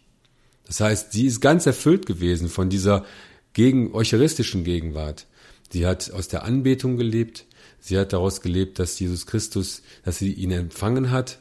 Das 0.66 0.80
heißt, 0.80 1.12
sie 1.12 1.28
ist 1.28 1.42
ganz 1.42 1.66
erfüllt 1.66 2.06
gewesen 2.06 2.50
von 2.50 2.70
dieser 2.70 3.06
gegen, 3.54 3.94
eucharistischen 3.94 4.64
Gegenwart. 4.64 5.28
Sie 5.72 5.86
hat 5.86 6.12
aus 6.12 6.28
der 6.28 6.44
Anbetung 6.44 6.98
gelebt. 6.98 7.46
Sie 7.80 7.98
hat 7.98 8.14
daraus 8.14 8.42
gelebt, 8.42 8.80
dass 8.80 9.00
Jesus 9.00 9.26
Christus, 9.26 9.84
dass 10.04 10.18
sie 10.18 10.34
ihn 10.34 10.52
empfangen 10.52 11.12
hat, 11.12 11.40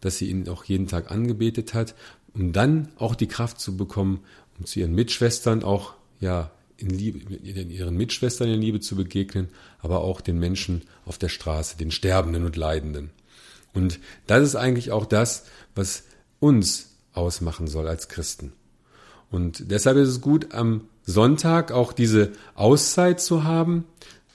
dass 0.00 0.18
sie 0.18 0.30
ihn 0.30 0.48
auch 0.48 0.64
jeden 0.64 0.86
Tag 0.86 1.10
angebetet 1.10 1.74
hat, 1.74 1.94
um 2.34 2.52
dann 2.52 2.88
auch 2.96 3.14
die 3.14 3.28
Kraft 3.28 3.60
zu 3.60 3.76
bekommen, 3.76 4.20
um 4.58 4.66
zu 4.66 4.80
ihren 4.80 4.94
Mitschwestern 4.94 5.62
auch, 5.62 5.94
ja, 6.20 6.50
in 6.78 6.90
Liebe, 6.90 7.34
in 7.34 7.70
ihren 7.70 7.96
Mitschwestern 7.96 8.48
in 8.48 8.60
Liebe 8.60 8.80
zu 8.80 8.96
begegnen, 8.96 9.48
aber 9.78 10.00
auch 10.00 10.20
den 10.20 10.38
Menschen 10.38 10.82
auf 11.06 11.16
der 11.16 11.30
Straße, 11.30 11.78
den 11.78 11.90
Sterbenden 11.90 12.44
und 12.44 12.56
Leidenden. 12.56 13.10
Und 13.72 13.98
das 14.26 14.42
ist 14.42 14.56
eigentlich 14.56 14.90
auch 14.90 15.06
das, 15.06 15.46
was 15.74 16.04
uns 16.38 16.90
ausmachen 17.12 17.66
soll 17.66 17.88
als 17.88 18.08
Christen. 18.08 18.52
Und 19.30 19.70
deshalb 19.70 19.96
ist 19.96 20.08
es 20.08 20.20
gut, 20.20 20.52
am 20.52 20.82
Sonntag 21.04 21.72
auch 21.72 21.92
diese 21.92 22.32
Auszeit 22.54 23.20
zu 23.20 23.44
haben, 23.44 23.84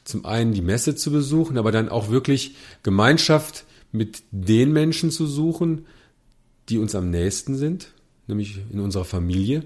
zum 0.04 0.26
einen 0.26 0.54
die 0.54 0.62
Messe 0.62 0.96
zu 0.96 1.12
besuchen, 1.12 1.58
aber 1.58 1.72
dann 1.72 1.90
auch 1.90 2.10
wirklich 2.10 2.56
Gemeinschaft 2.84 3.66
mit 3.92 4.24
den 4.32 4.72
Menschen 4.72 5.12
zu 5.12 5.28
suchen, 5.28 5.86
die 6.70 6.78
uns 6.78 6.96
am 6.96 7.10
nächsten 7.10 7.56
sind, 7.56 7.94
nämlich 8.28 8.60
in 8.72 8.80
unserer 8.80 9.06
Familie. 9.06 9.64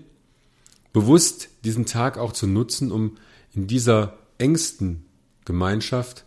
Bewusst 0.93 1.49
diesen 1.63 1.85
Tag 1.85 2.17
auch 2.17 2.31
zu 2.31 2.47
nutzen, 2.47 2.91
um 2.91 3.17
in 3.53 3.67
dieser 3.67 4.17
engsten 4.37 5.05
Gemeinschaft 5.45 6.25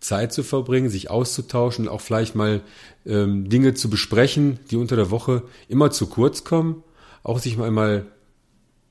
Zeit 0.00 0.32
zu 0.32 0.42
verbringen, 0.42 0.88
sich 0.88 1.10
auszutauschen, 1.10 1.88
auch 1.88 2.00
vielleicht 2.00 2.34
mal 2.34 2.62
ähm, 3.04 3.48
Dinge 3.48 3.74
zu 3.74 3.90
besprechen, 3.90 4.58
die 4.70 4.76
unter 4.76 4.96
der 4.96 5.10
Woche 5.10 5.42
immer 5.68 5.90
zu 5.90 6.06
kurz 6.06 6.44
kommen, 6.44 6.82
auch 7.22 7.40
sich 7.40 7.56
mal, 7.56 7.70
mal 7.70 8.06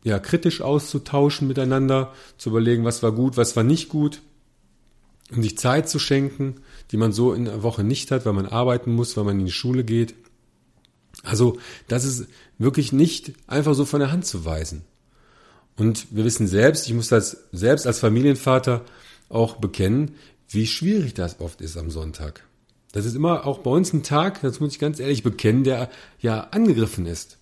ja, 0.03 0.19
kritisch 0.19 0.61
auszutauschen 0.61 1.47
miteinander, 1.47 2.13
zu 2.37 2.49
überlegen, 2.49 2.83
was 2.83 3.01
war 3.01 3.11
gut, 3.11 3.37
was 3.37 3.55
war 3.55 3.63
nicht 3.63 3.89
gut, 3.89 4.21
um 5.31 5.41
sich 5.41 5.57
Zeit 5.57 5.89
zu 5.89 5.99
schenken, 5.99 6.55
die 6.91 6.97
man 6.97 7.11
so 7.11 7.33
in 7.33 7.45
der 7.45 7.63
Woche 7.63 7.83
nicht 7.83 8.11
hat, 8.11 8.25
weil 8.25 8.33
man 8.33 8.45
arbeiten 8.45 8.93
muss, 8.93 9.17
weil 9.17 9.23
man 9.23 9.39
in 9.39 9.45
die 9.45 9.51
Schule 9.51 9.83
geht. 9.83 10.13
Also 11.23 11.57
das 11.87 12.05
ist 12.05 12.27
wirklich 12.57 12.91
nicht 12.91 13.33
einfach 13.47 13.73
so 13.73 13.85
von 13.85 13.99
der 13.99 14.11
Hand 14.11 14.25
zu 14.25 14.45
weisen. 14.45 14.83
Und 15.77 16.07
wir 16.11 16.23
wissen 16.23 16.47
selbst, 16.47 16.87
ich 16.87 16.93
muss 16.93 17.09
das 17.09 17.45
selbst 17.51 17.87
als 17.87 17.99
Familienvater 17.99 18.85
auch 19.29 19.57
bekennen, 19.57 20.15
wie 20.47 20.67
schwierig 20.67 21.15
das 21.15 21.39
oft 21.39 21.61
ist 21.61 21.77
am 21.77 21.89
Sonntag. 21.89 22.43
Das 22.91 23.05
ist 23.05 23.15
immer 23.15 23.45
auch 23.45 23.59
bei 23.59 23.71
uns 23.71 23.91
ein 23.91 24.03
Tag, 24.03 24.41
das 24.41 24.59
muss 24.59 24.73
ich 24.73 24.79
ganz 24.79 24.99
ehrlich 24.99 25.23
bekennen, 25.23 25.63
der 25.63 25.89
ja 26.19 26.47
angegriffen 26.51 27.05
ist. 27.05 27.39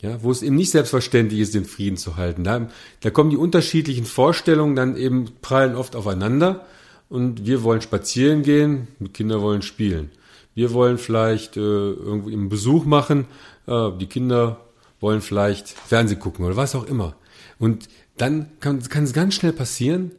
Ja, 0.00 0.22
wo 0.22 0.30
es 0.30 0.42
eben 0.42 0.56
nicht 0.56 0.70
selbstverständlich 0.70 1.40
ist, 1.40 1.54
den 1.54 1.64
Frieden 1.64 1.96
zu 1.96 2.16
halten. 2.16 2.44
Da, 2.44 2.68
da 3.00 3.10
kommen 3.10 3.30
die 3.30 3.36
unterschiedlichen 3.36 4.04
Vorstellungen 4.04 4.76
dann 4.76 4.96
eben 4.96 5.30
prallen 5.40 5.74
oft 5.74 5.96
aufeinander 5.96 6.66
und 7.08 7.46
wir 7.46 7.62
wollen 7.62 7.80
spazieren 7.80 8.42
gehen, 8.42 8.88
die 8.98 9.08
Kinder 9.08 9.40
wollen 9.40 9.62
spielen. 9.62 10.10
Wir 10.54 10.72
wollen 10.72 10.98
vielleicht 10.98 11.56
äh, 11.56 11.60
irgendwo 11.60 12.30
einen 12.30 12.48
Besuch 12.48 12.84
machen, 12.84 13.26
äh, 13.66 13.90
die 13.98 14.06
Kinder 14.06 14.64
wollen 15.00 15.20
vielleicht 15.20 15.68
Fernsehen 15.68 16.18
gucken 16.18 16.44
oder 16.44 16.56
was 16.56 16.74
auch 16.74 16.86
immer. 16.86 17.14
Und 17.58 17.88
dann 18.16 18.50
kann, 18.60 18.82
kann 18.82 19.04
es 19.04 19.12
ganz 19.12 19.34
schnell 19.34 19.52
passieren, 19.52 20.12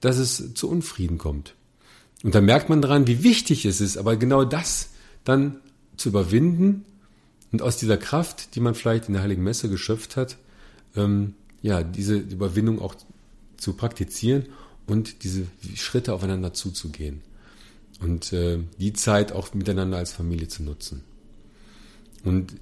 dass 0.00 0.18
es 0.18 0.54
zu 0.54 0.68
Unfrieden 0.68 1.18
kommt. 1.18 1.54
Und 2.22 2.34
dann 2.34 2.44
merkt 2.44 2.68
man 2.68 2.82
daran, 2.82 3.06
wie 3.06 3.22
wichtig 3.22 3.64
es 3.64 3.80
ist, 3.80 3.96
aber 3.96 4.16
genau 4.16 4.44
das 4.44 4.90
dann 5.24 5.60
zu 5.96 6.08
überwinden 6.08 6.84
und 7.52 7.62
aus 7.62 7.76
dieser 7.76 7.96
Kraft, 7.96 8.54
die 8.54 8.60
man 8.60 8.74
vielleicht 8.74 9.08
in 9.08 9.14
der 9.14 9.22
Heiligen 9.22 9.42
Messe 9.42 9.68
geschöpft 9.68 10.16
hat, 10.16 10.36
ähm, 10.96 11.34
ja, 11.62 11.82
diese 11.82 12.16
Überwindung 12.16 12.80
auch 12.80 12.94
zu 13.56 13.74
praktizieren 13.74 14.46
und 14.86 15.24
diese 15.24 15.46
Schritte 15.74 16.12
aufeinander 16.14 16.52
zuzugehen. 16.52 17.22
Und 18.00 18.32
äh, 18.32 18.58
die 18.78 18.92
Zeit 18.92 19.32
auch 19.32 19.52
miteinander 19.54 19.98
als 19.98 20.12
Familie 20.12 20.48
zu 20.48 20.62
nutzen. 20.62 21.02
Und 22.24 22.54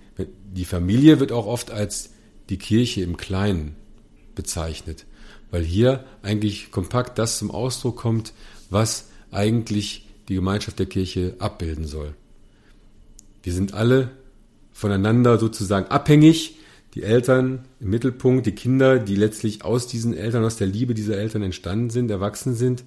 die 0.53 0.65
Familie 0.65 1.21
wird 1.21 1.33
auch 1.33 1.47
oft 1.47 1.71
als 1.71 2.11
die 2.49 2.59
Kirche 2.59 3.03
im 3.03 3.17
Kleinen 3.17 3.77
bezeichnet 4.35 5.07
weil 5.51 5.63
hier 5.63 6.05
eigentlich 6.23 6.71
kompakt 6.71 7.19
das 7.19 7.39
zum 7.39 7.51
Ausdruck 7.51 7.97
kommt, 7.97 8.33
was 8.71 9.09
eigentlich 9.31 10.07
die 10.29 10.35
Gemeinschaft 10.35 10.79
der 10.79 10.87
Kirche 10.87 11.35
abbilden 11.39 11.87
soll. 11.87 12.15
Wir 13.43 13.53
sind 13.53 13.75
alle 13.75 14.11
voneinander 14.73 15.39
sozusagen 15.39 15.87
abhängig, 15.87 16.57
die 16.99 17.05
Eltern 17.05 17.65
im 17.79 17.91
Mittelpunkt, 17.91 18.45
die 18.45 18.57
Kinder, 18.57 18.99
die 18.99 19.15
letztlich 19.15 19.65
aus 19.65 19.87
diesen 19.87 20.15
Eltern, 20.15 20.45
aus 20.45 20.57
der 20.57 20.67
Liebe 20.67 20.95
dieser 20.95 21.17
Eltern 21.17 21.45
entstanden 21.45 21.91
sind, 21.91 22.11
erwachsen 22.11 22.57
sind. 22.57 22.83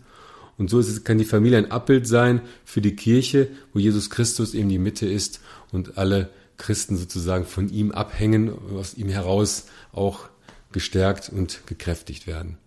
Und 0.57 0.69
so 0.69 0.79
es, 0.79 1.05
kann 1.05 1.17
die 1.17 1.23
Familie 1.23 1.57
ein 1.57 1.71
Abbild 1.71 2.05
sein 2.05 2.41
für 2.65 2.81
die 2.81 2.97
Kirche, 2.97 3.47
wo 3.71 3.79
Jesus 3.79 4.09
Christus 4.09 4.53
eben 4.53 4.67
die 4.67 4.79
Mitte 4.79 5.05
ist 5.07 5.39
und 5.71 5.97
alle 5.97 6.29
Christen 6.57 6.97
sozusagen 6.97 7.45
von 7.45 7.69
ihm 7.69 7.93
abhängen, 7.93 8.51
aus 8.75 8.95
ihm 8.95 9.07
heraus 9.07 9.67
auch 9.93 10.27
gestärkt 10.73 11.29
und 11.29 11.65
gekräftigt 11.65 12.27
werden. 12.27 12.57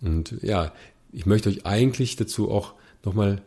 Und 0.00 0.36
ja, 0.40 0.72
ich 1.10 1.26
möchte 1.26 1.48
euch 1.48 1.66
eigentlich 1.66 2.14
dazu 2.14 2.48
auch 2.48 2.74
nochmal 3.04 3.42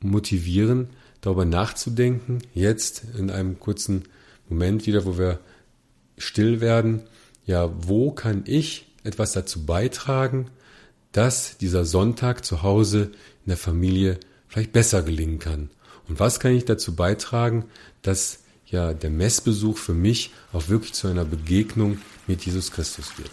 motivieren, 0.00 0.90
darüber 1.22 1.46
nachzudenken, 1.46 2.42
jetzt 2.52 3.04
in 3.18 3.30
einem 3.30 3.58
kurzen 3.58 4.04
Moment 4.50 4.86
wieder, 4.86 5.06
wo 5.06 5.16
wir 5.16 5.40
still 6.18 6.60
werden, 6.60 7.02
ja, 7.46 7.70
wo 7.78 8.10
kann 8.10 8.42
ich 8.46 8.86
etwas 9.04 9.32
dazu 9.32 9.64
beitragen, 9.64 10.50
dass 11.12 11.56
dieser 11.58 11.84
Sonntag 11.84 12.44
zu 12.44 12.62
Hause 12.62 13.10
in 13.44 13.48
der 13.48 13.56
Familie 13.56 14.18
vielleicht 14.48 14.72
besser 14.72 15.02
gelingen 15.02 15.38
kann? 15.38 15.70
Und 16.08 16.20
was 16.20 16.40
kann 16.40 16.52
ich 16.52 16.64
dazu 16.64 16.94
beitragen, 16.94 17.64
dass 18.02 18.40
ja 18.70 18.92
der 18.92 19.10
Messbesuch 19.10 19.78
für 19.78 19.94
mich 19.94 20.30
auch 20.52 20.68
wirklich 20.68 20.92
zu 20.92 21.08
einer 21.08 21.24
Begegnung 21.24 21.98
mit 22.26 22.44
Jesus 22.44 22.70
Christus 22.70 23.18
wird. 23.18 23.30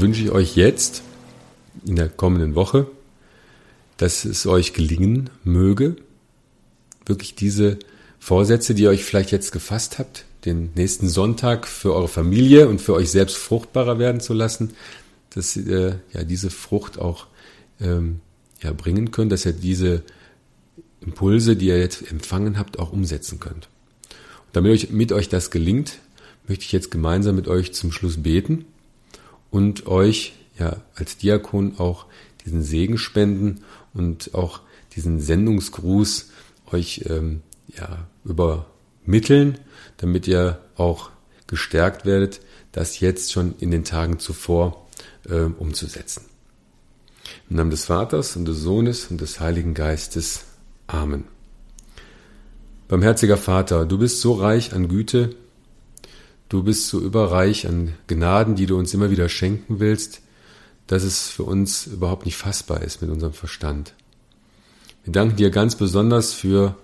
Wünsche 0.00 0.22
ich 0.22 0.30
euch 0.30 0.56
jetzt 0.56 1.02
in 1.84 1.96
der 1.96 2.08
kommenden 2.08 2.54
Woche, 2.54 2.86
dass 3.96 4.24
es 4.24 4.46
euch 4.46 4.72
gelingen 4.72 5.30
möge, 5.44 5.96
wirklich 7.04 7.34
diese 7.34 7.78
Vorsätze, 8.18 8.74
die 8.74 8.84
ihr 8.84 8.90
euch 8.90 9.04
vielleicht 9.04 9.32
jetzt 9.32 9.52
gefasst 9.52 9.98
habt, 9.98 10.24
den 10.44 10.70
nächsten 10.74 11.08
Sonntag 11.08 11.66
für 11.66 11.94
eure 11.94 12.08
Familie 12.08 12.68
und 12.68 12.80
für 12.80 12.94
euch 12.94 13.10
selbst 13.10 13.36
fruchtbarer 13.36 13.98
werden 13.98 14.20
zu 14.20 14.34
lassen, 14.34 14.74
dass 15.30 15.56
ihr 15.56 16.00
ja 16.12 16.24
diese 16.24 16.50
Frucht 16.50 16.98
auch 16.98 17.26
ähm, 17.80 18.20
ja, 18.62 18.72
bringen 18.72 19.10
könnt, 19.10 19.32
dass 19.32 19.46
ihr 19.46 19.52
diese 19.52 20.02
Impulse, 21.00 21.56
die 21.56 21.66
ihr 21.66 21.78
jetzt 21.78 22.10
empfangen 22.10 22.58
habt, 22.58 22.78
auch 22.78 22.92
umsetzen 22.92 23.40
könnt. 23.40 23.68
Und 24.46 24.54
damit 24.54 24.72
euch, 24.72 24.90
mit 24.90 25.12
euch 25.12 25.28
das 25.28 25.50
gelingt, 25.50 25.98
möchte 26.48 26.64
ich 26.64 26.72
jetzt 26.72 26.90
gemeinsam 26.90 27.36
mit 27.36 27.48
euch 27.48 27.72
zum 27.72 27.92
Schluss 27.92 28.22
beten 28.22 28.66
und 29.56 29.86
euch 29.86 30.34
ja 30.58 30.76
als 30.96 31.16
Diakon 31.16 31.78
auch 31.78 32.04
diesen 32.44 32.62
Segen 32.62 32.98
spenden 32.98 33.64
und 33.94 34.34
auch 34.34 34.60
diesen 34.94 35.18
Sendungsgruß 35.18 36.28
euch 36.72 37.06
ähm, 37.08 37.40
ja 37.74 38.06
übermitteln, 38.26 39.56
damit 39.96 40.28
ihr 40.28 40.60
auch 40.76 41.08
gestärkt 41.46 42.04
werdet, 42.04 42.42
das 42.72 43.00
jetzt 43.00 43.32
schon 43.32 43.54
in 43.58 43.70
den 43.70 43.84
Tagen 43.84 44.18
zuvor 44.18 44.86
äh, 45.26 45.44
umzusetzen. 45.44 46.26
Im 47.48 47.56
Namen 47.56 47.70
des 47.70 47.86
Vaters 47.86 48.36
und 48.36 48.44
des 48.44 48.60
Sohnes 48.60 49.06
und 49.06 49.22
des 49.22 49.40
Heiligen 49.40 49.72
Geistes. 49.72 50.44
Amen. 50.86 51.24
Barmherziger 52.88 53.38
Vater, 53.38 53.86
du 53.86 53.96
bist 53.96 54.20
so 54.20 54.34
reich 54.34 54.74
an 54.74 54.88
Güte, 54.88 55.34
du 56.48 56.62
bist 56.62 56.88
so 56.88 57.00
überreich 57.00 57.66
an 57.66 57.94
Gnaden, 58.06 58.54
die 58.54 58.66
du 58.66 58.78
uns 58.78 58.94
immer 58.94 59.10
wieder 59.10 59.28
schenken 59.28 59.80
willst, 59.80 60.20
dass 60.86 61.02
es 61.02 61.28
für 61.28 61.42
uns 61.42 61.86
überhaupt 61.86 62.26
nicht 62.26 62.36
fassbar 62.36 62.82
ist 62.82 63.02
mit 63.02 63.10
unserem 63.10 63.32
Verstand. 63.32 63.94
Wir 65.04 65.12
danken 65.12 65.36
dir 65.36 65.50
ganz 65.50 65.76
besonders 65.76 66.32
für 66.32 66.76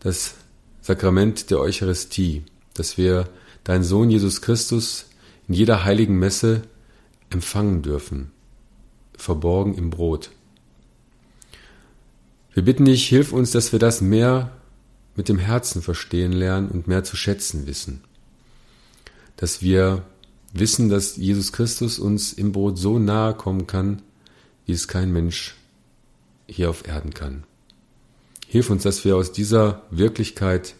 das 0.00 0.34
Sakrament 0.80 1.50
der 1.50 1.60
Eucharistie, 1.60 2.44
dass 2.74 2.96
wir 2.96 3.28
deinen 3.64 3.84
Sohn 3.84 4.10
Jesus 4.10 4.40
Christus 4.40 5.06
in 5.48 5.54
jeder 5.54 5.84
heiligen 5.84 6.18
Messe 6.18 6.62
empfangen 7.28 7.82
dürfen, 7.82 8.30
verborgen 9.16 9.74
im 9.74 9.90
Brot. 9.90 10.30
Wir 12.52 12.64
bitten 12.64 12.84
dich, 12.84 13.08
hilf 13.08 13.32
uns, 13.32 13.50
dass 13.50 13.72
wir 13.72 13.78
das 13.78 14.00
mehr 14.00 14.52
mit 15.16 15.28
dem 15.28 15.38
Herzen 15.38 15.82
verstehen 15.82 16.32
lernen 16.32 16.68
und 16.68 16.88
mehr 16.88 17.04
zu 17.04 17.16
schätzen 17.16 17.66
wissen. 17.66 18.02
Dass 19.40 19.62
wir 19.62 20.04
wissen, 20.52 20.90
dass 20.90 21.16
Jesus 21.16 21.52
Christus 21.52 21.98
uns 21.98 22.34
im 22.34 22.52
Brot 22.52 22.76
so 22.76 22.98
nahe 22.98 23.32
kommen 23.32 23.66
kann, 23.66 24.02
wie 24.66 24.72
es 24.72 24.86
kein 24.86 25.10
Mensch 25.10 25.56
hier 26.46 26.68
auf 26.68 26.86
Erden 26.86 27.14
kann. 27.14 27.44
Hilf 28.46 28.68
uns, 28.68 28.82
dass 28.82 29.02
wir 29.06 29.16
aus 29.16 29.32
dieser 29.32 29.82
Wirklichkeit 29.90 30.74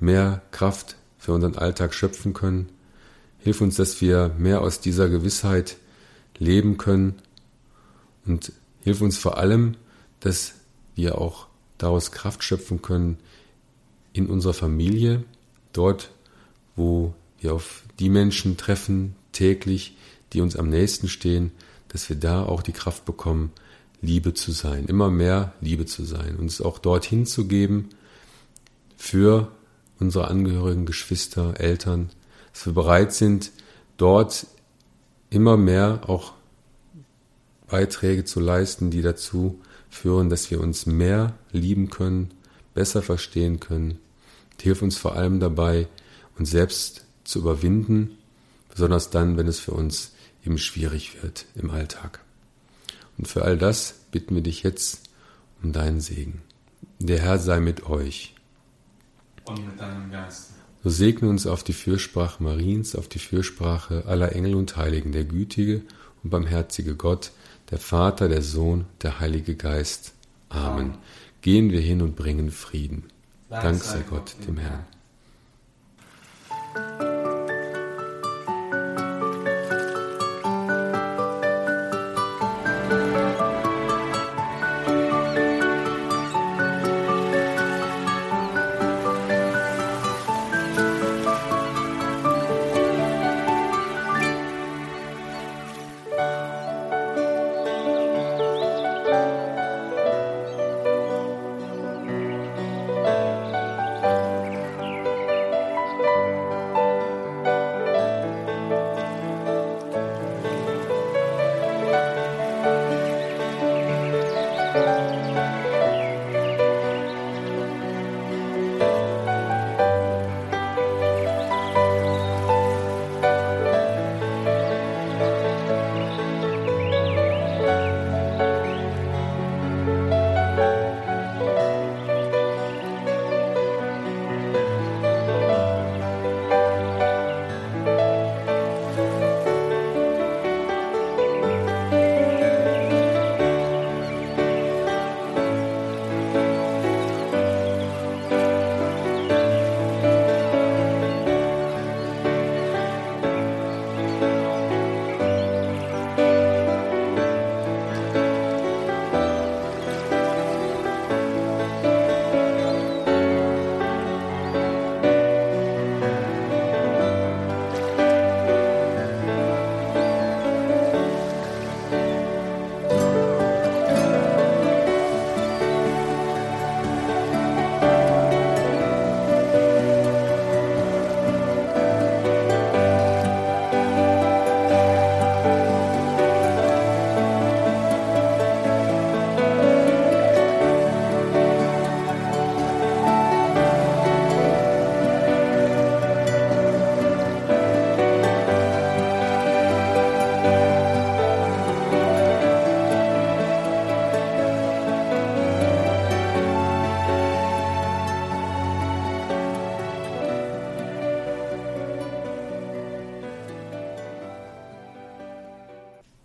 mehr 0.00 0.42
Kraft 0.50 0.96
für 1.16 1.32
unseren 1.32 1.56
Alltag 1.56 1.94
schöpfen 1.94 2.34
können. 2.34 2.68
Hilf 3.38 3.62
uns, 3.62 3.76
dass 3.76 4.02
wir 4.02 4.34
mehr 4.36 4.60
aus 4.60 4.80
dieser 4.80 5.08
Gewissheit 5.08 5.78
leben 6.36 6.76
können. 6.76 7.14
Und 8.26 8.52
hilf 8.82 9.00
uns 9.00 9.16
vor 9.16 9.38
allem, 9.38 9.76
dass 10.20 10.52
wir 10.94 11.18
auch 11.18 11.46
daraus 11.78 12.12
Kraft 12.12 12.44
schöpfen 12.44 12.82
können 12.82 13.16
in 14.12 14.26
unserer 14.26 14.54
Familie, 14.54 15.24
dort, 15.72 16.10
wo 16.76 17.14
wir 17.38 17.54
auf 17.54 17.83
die 17.98 18.08
Menschen 18.08 18.56
treffen 18.56 19.14
täglich, 19.32 19.96
die 20.32 20.40
uns 20.40 20.56
am 20.56 20.68
nächsten 20.68 21.08
stehen, 21.08 21.52
dass 21.88 22.08
wir 22.08 22.16
da 22.16 22.44
auch 22.44 22.62
die 22.62 22.72
Kraft 22.72 23.04
bekommen, 23.04 23.52
Liebe 24.00 24.34
zu 24.34 24.52
sein, 24.52 24.84
immer 24.86 25.10
mehr 25.10 25.54
Liebe 25.60 25.86
zu 25.86 26.04
sein, 26.04 26.36
uns 26.36 26.60
auch 26.60 26.78
dorthin 26.78 27.24
zu 27.24 27.46
geben 27.46 27.88
für 28.96 29.50
unsere 29.98 30.28
Angehörigen, 30.28 30.86
Geschwister, 30.86 31.58
Eltern, 31.58 32.10
dass 32.52 32.66
wir 32.66 32.74
bereit 32.74 33.14
sind, 33.14 33.50
dort 33.96 34.46
immer 35.30 35.56
mehr 35.56 36.02
auch 36.06 36.32
Beiträge 37.66 38.24
zu 38.24 38.40
leisten, 38.40 38.90
die 38.90 39.02
dazu 39.02 39.60
führen, 39.88 40.28
dass 40.28 40.50
wir 40.50 40.60
uns 40.60 40.86
mehr 40.86 41.34
lieben 41.50 41.90
können, 41.90 42.32
besser 42.74 43.02
verstehen 43.02 43.60
können. 43.60 43.98
Hilf 44.60 44.82
uns 44.82 44.96
vor 44.96 45.16
allem 45.16 45.40
dabei, 45.40 45.88
uns 46.38 46.50
selbst 46.50 47.03
zu 47.24 47.40
überwinden, 47.40 48.18
besonders 48.70 49.10
dann, 49.10 49.36
wenn 49.36 49.48
es 49.48 49.58
für 49.58 49.72
uns 49.72 50.12
eben 50.44 50.58
schwierig 50.58 51.22
wird 51.22 51.46
im 51.54 51.70
Alltag. 51.70 52.20
Und 53.18 53.28
für 53.28 53.42
all 53.44 53.56
das 53.56 53.94
bitten 54.10 54.34
wir 54.34 54.42
dich 54.42 54.62
jetzt 54.62 55.00
um 55.62 55.72
deinen 55.72 56.00
Segen. 56.00 56.42
Der 56.98 57.20
Herr 57.20 57.38
sei 57.38 57.60
mit 57.60 57.86
euch. 57.86 58.34
Und 59.44 59.66
mit 59.66 59.80
deinem 59.80 60.10
Geist. 60.10 60.50
So 60.82 60.90
segne 60.90 61.28
uns 61.28 61.46
auf 61.46 61.64
die 61.64 61.72
Fürsprache 61.72 62.42
Mariens, 62.42 62.94
auf 62.94 63.08
die 63.08 63.18
Fürsprache 63.18 64.04
aller 64.06 64.34
Engel 64.34 64.54
und 64.54 64.76
Heiligen, 64.76 65.12
der 65.12 65.24
gütige 65.24 65.82
und 66.22 66.30
barmherzige 66.30 66.94
Gott, 66.94 67.32
der 67.70 67.78
Vater, 67.78 68.28
der 68.28 68.42
Sohn, 68.42 68.84
der 69.02 69.20
Heilige 69.20 69.56
Geist. 69.56 70.12
Amen. 70.50 70.98
Gehen 71.40 71.70
wir 71.70 71.80
hin 71.80 72.02
und 72.02 72.16
bringen 72.16 72.50
Frieden. 72.50 73.04
Dank 73.48 73.82
sei 73.82 74.02
Gott 74.08 74.34
dem 74.46 74.58
Herrn. 74.58 74.84